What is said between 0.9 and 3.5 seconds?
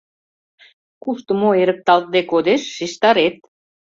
Кушто мо эрыкталтде кодеш— шижтарет.